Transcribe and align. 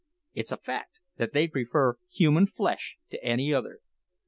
It's 0.33 0.51
a 0.51 0.57
fact 0.57 0.99
that 1.17 1.31
they 1.31 1.47
prefer 1.47 1.99
human 2.11 2.47
flesh 2.47 2.97
to 3.11 3.23
any 3.23 3.53
other. 3.53 3.81